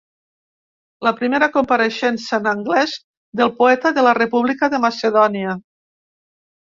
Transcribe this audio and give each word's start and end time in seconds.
La 1.07 1.11
primera 1.19 1.49
compareixença 1.57 2.39
en 2.39 2.49
anglès 2.53 2.95
del 3.43 3.53
poeta 3.63 3.93
de 3.99 4.07
la 4.09 4.15
República 4.21 4.71
de 4.75 4.81
Macedònia. 4.87 5.55